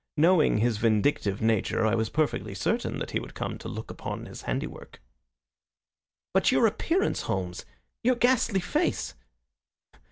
[0.17, 4.25] Knowing his vindictive nature, I was perfectly certain that he would come to look upon
[4.25, 4.99] his handiwork."
[6.33, 7.65] "But your appearance, Holmes
[8.03, 9.13] your ghastly face?"